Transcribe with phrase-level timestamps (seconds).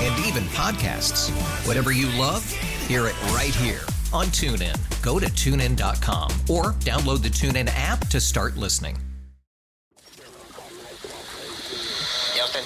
[0.00, 0.18] Yes.
[0.18, 1.30] And even podcasts.
[1.66, 2.48] Whatever you love,
[2.86, 3.80] hear it right here
[4.12, 4.76] on TuneIn.
[5.02, 8.96] Go to tunein.com or download the TuneIn app to start listening.
[12.34, 12.64] Houston,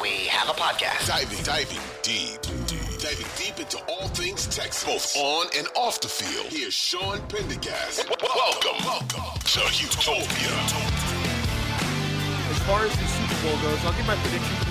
[0.00, 1.06] we have a podcast.
[1.06, 6.08] Diving, diving deep, deep, diving deep into all things Texas, both on and off the
[6.08, 6.46] field.
[6.46, 8.08] Here's Sean Pendergast.
[8.08, 10.54] Welcome, welcome to Houtopia.
[12.50, 14.63] As far as the Super Bowl goes, I'll give my prediction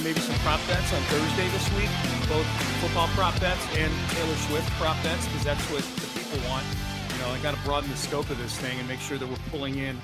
[0.00, 1.90] maybe some prop bets on Thursday this week.
[2.28, 2.46] Both
[2.80, 6.66] football prop bets and Taylor Swift prop bets, because that's what the people want.
[7.12, 9.28] You know, I got to broaden the scope of this thing and make sure that
[9.28, 9.98] we're pulling in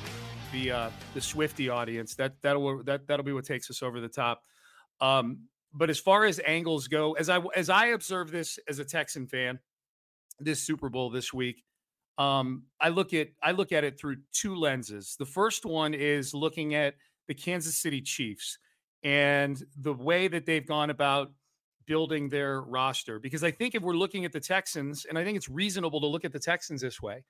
[0.53, 2.15] the uh, the Swiftie audience.
[2.15, 4.45] That that'll that that'll be what takes us over the top.
[5.01, 5.41] Um,
[5.73, 9.27] but as far as angles go, as I as I observe this as a Texan
[9.27, 9.59] fan,
[10.39, 11.65] this Super Bowl this week,
[12.19, 15.17] um, I look at I look at it through two lenses.
[15.19, 16.95] The first one is looking at
[17.29, 18.59] the Kansas City Chiefs
[19.03, 21.33] and the way that they've gone about
[21.87, 23.19] building their roster.
[23.19, 26.07] Because I think if we're looking at the Texans, and I think it's reasonable to
[26.07, 27.25] look at the Texans this way,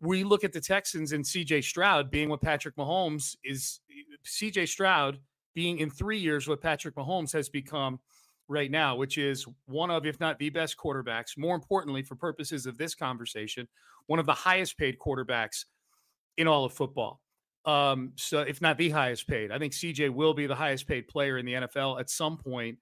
[0.00, 3.80] we look at the Texans and CJ Stroud being what Patrick Mahomes is.
[4.24, 5.18] CJ Stroud
[5.54, 7.98] being in three years what Patrick Mahomes has become
[8.48, 12.66] right now, which is one of, if not the best quarterbacks, more importantly, for purposes
[12.66, 13.66] of this conversation,
[14.06, 15.64] one of the highest paid quarterbacks
[16.36, 17.20] in all of football.
[17.64, 21.08] Um, so if not the highest paid, I think CJ will be the highest paid
[21.08, 22.78] player in the NFL at some point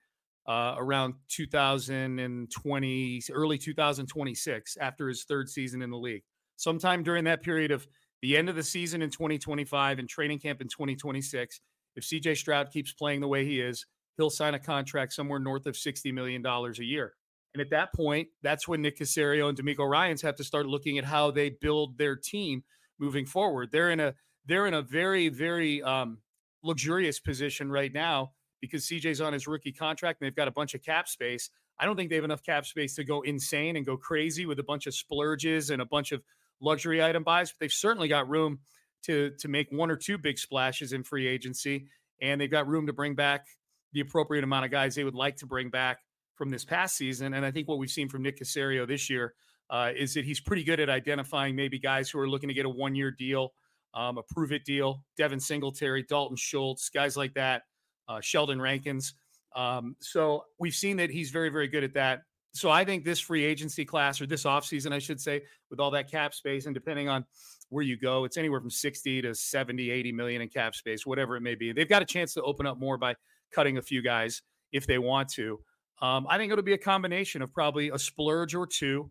[0.46, 6.22] uh, around 2020, early 2026, after his third season in the league.
[6.56, 7.86] Sometime during that period of
[8.22, 11.60] the end of the season in 2025 and training camp in 2026,
[11.96, 13.84] if CJ Stroud keeps playing the way he is,
[14.16, 17.14] he'll sign a contract somewhere north of $60 million a year.
[17.54, 20.98] And at that point, that's when Nick Caserio and DeMeco Ryans have to start looking
[20.98, 22.62] at how they build their team
[22.98, 23.70] moving forward.
[23.72, 24.14] They're in a
[24.48, 26.19] they're in a very very um,
[26.62, 30.75] luxurious position right now because CJ's on his rookie contract and they've got a bunch
[30.75, 31.50] of cap space.
[31.78, 34.58] I don't think they have enough cap space to go insane and go crazy with
[34.58, 36.22] a bunch of splurges and a bunch of
[36.60, 38.58] luxury item buys, but they've certainly got room
[39.04, 41.87] to to make one or two big splashes in free agency,
[42.20, 43.47] and they've got room to bring back
[43.92, 46.00] the appropriate amount of guys they would like to bring back
[46.34, 47.34] from this past season.
[47.34, 49.34] And I think what we've seen from Nick Caserio this year
[49.70, 52.66] uh, is that he's pretty good at identifying maybe guys who are looking to get
[52.66, 53.53] a one year deal,
[53.94, 55.04] um, a prove it deal.
[55.16, 57.62] Devin Singletary, Dalton Schultz, guys like that,
[58.09, 59.15] uh, Sheldon Rankins.
[59.56, 62.22] Um, so we've seen that he's very, very good at that.
[62.53, 65.91] So I think this free agency class or this offseason, I should say, with all
[65.93, 67.25] that cap space and depending on
[67.69, 71.37] where you go, it's anywhere from 60 to 70, 80 million in cap space, whatever
[71.37, 71.72] it may be.
[71.72, 73.15] They've got a chance to open up more by
[73.55, 75.60] cutting a few guys if they want to.
[76.00, 79.10] Um, I think it'll be a combination of probably a splurge or two,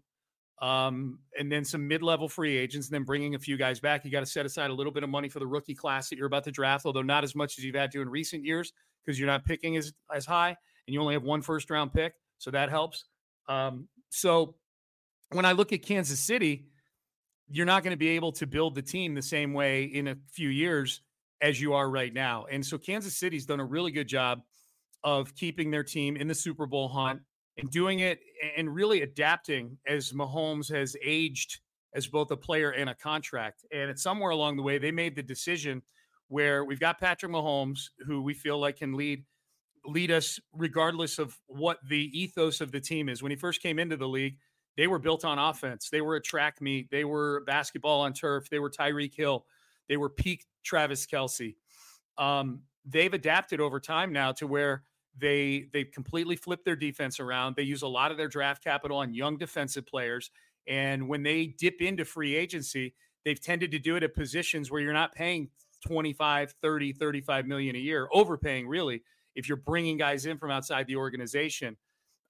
[0.59, 4.03] um, and then some mid-level free agents, and then bringing a few guys back.
[4.03, 6.17] You got to set aside a little bit of money for the rookie class that
[6.17, 8.73] you're about to draft, although not as much as you've had to in recent years
[9.05, 12.51] because you're not picking as as high, and you only have one first-round pick, so
[12.51, 13.05] that helps.
[13.47, 14.55] Um, so
[15.31, 16.67] when I look at Kansas City,
[17.49, 20.15] you're not going to be able to build the team the same way in a
[20.31, 21.01] few years
[21.39, 24.41] as you are right now, and so Kansas City's done a really good job
[25.03, 27.21] of keeping their team in the Super Bowl hunt
[27.57, 28.19] and doing it
[28.55, 31.59] and really adapting as Mahomes has aged
[31.93, 33.65] as both a player and a contract.
[33.71, 35.81] And it's somewhere along the way they made the decision
[36.27, 39.23] where we've got Patrick Mahomes, who we feel like can lead
[39.85, 43.23] lead us regardless of what the ethos of the team is.
[43.23, 44.37] When he first came into the league,
[44.75, 45.89] they were built on offense.
[45.89, 46.91] They were a track meet.
[46.91, 48.49] They were basketball on turf.
[48.49, 49.45] They were Tyreek Hill.
[49.87, 51.55] They were peak Travis Kelce.
[52.17, 54.83] Um, they've adapted over time now to where
[55.19, 57.55] they they completely flip their defense around.
[57.55, 60.31] They use a lot of their draft capital on young defensive players.
[60.67, 62.93] And when they dip into free agency,
[63.25, 65.49] they've tended to do it at positions where you're not paying
[65.85, 69.03] 25, 30, 35 million a year, overpaying really.
[69.35, 71.77] If you're bringing guys in from outside the organization,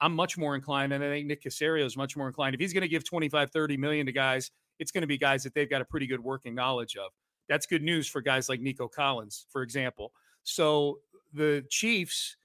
[0.02, 2.54] I'm much more inclined, and I think Nick Caserio is much more inclined.
[2.54, 5.44] If he's going to give 25, 30 million to guys it's going to be guys
[5.44, 7.12] that they've got a pretty good working knowledge of.
[7.50, 10.12] That's good news for guys like Nico Collins, for example.
[10.44, 11.00] So
[11.34, 12.38] the Chiefs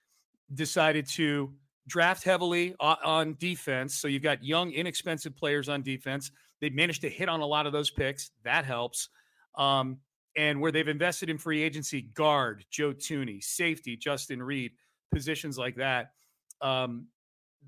[0.54, 1.52] decided to
[1.88, 3.94] draft heavily on defense.
[3.94, 6.31] So you've got young, inexpensive players on defense.
[6.60, 8.31] They managed to hit on a lot of those picks.
[8.44, 9.08] That helps.
[9.56, 9.99] Um,
[10.37, 14.72] and where they've invested in free agency, guard, Joe Thuney, safety, Justin Reid,
[15.12, 16.12] positions like that.
[16.60, 17.08] Um,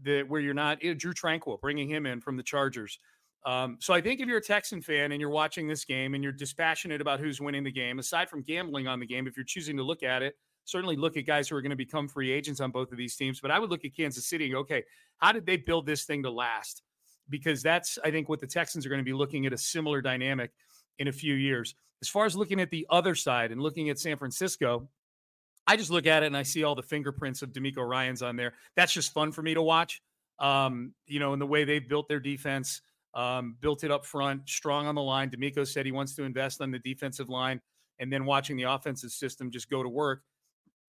[0.02, 2.98] that where you're not Drue Tranquill bringing him in from the Chargers.
[3.46, 6.22] Um, so I think if you're a Texan fan and you're watching this game and
[6.22, 9.44] you're dispassionate about who's winning the game, aside from gambling on the game, if you're
[9.44, 10.34] choosing to look at it,
[10.64, 13.16] certainly look at guys who are going to become free agents on both of these
[13.16, 13.40] teams.
[13.40, 14.84] But I would look at Kansas City and go, okay,
[15.18, 16.82] how did they build this thing to last?
[17.28, 20.00] Because that's, I think, what the Texans are going to be looking at a similar
[20.00, 20.50] dynamic
[20.98, 21.74] in a few years.
[22.02, 24.88] As far as looking at the other side and looking at San Francisco,
[25.66, 28.36] I just look at it and I see all the fingerprints of DeMeco Ryans on
[28.36, 28.54] there.
[28.76, 30.02] That's just fun for me to watch.
[30.38, 32.82] Um, you know, in the way they've built their defense,
[33.14, 35.30] um, built it up front, strong on the line.
[35.30, 37.60] DeMeco said he wants to invest on the defensive line,
[37.98, 40.22] and then watching the offensive system just go to work.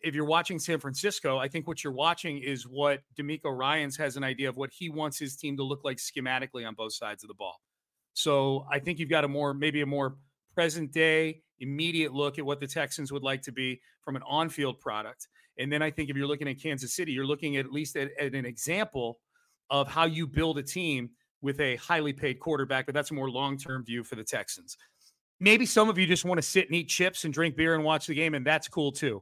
[0.05, 4.17] If you're watching San Francisco, I think what you're watching is what DeMeco Ryans has
[4.17, 7.23] an idea of what he wants his team to look like schematically on both sides
[7.23, 7.59] of the ball.
[8.13, 10.17] So I think you've got a more, maybe a more
[10.53, 14.47] present day, immediate look at what the Texans would like to be from an on
[14.49, 15.27] field product.
[15.57, 17.95] And then I think if you're looking at Kansas City, you're looking at, at least
[17.95, 19.19] at, at an example
[19.71, 21.09] of how you build a team
[21.41, 24.77] with a highly paid quarterback, but that's a more long term view for the Texans.
[25.39, 27.83] Maybe some of you just want to sit and eat chips and drink beer and
[27.83, 29.21] watch the game, and that's cool too.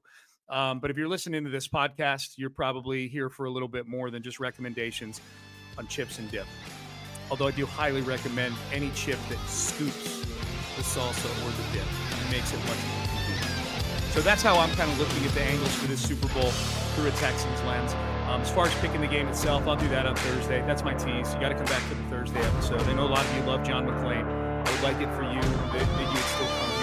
[0.54, 3.88] Um, but if you're listening to this podcast, you're probably here for a little bit
[3.88, 5.20] more than just recommendations
[5.80, 6.46] on chips and dip.
[7.32, 10.22] Although I do highly recommend any chip that scoops
[10.78, 11.88] the salsa or the dip
[12.30, 14.14] makes it much more convenient.
[14.14, 16.52] So that's how I'm kind of looking at the angles for this Super Bowl
[16.94, 17.94] through a Texans lens.
[18.30, 20.62] Um, as far as picking the game itself, I'll do that on Thursday.
[20.68, 21.34] That's my tease.
[21.34, 22.82] You got to come back for the Thursday episode.
[22.82, 24.24] I know a lot of you love John McClain.
[24.24, 26.82] I would like it for you that, that you would still come here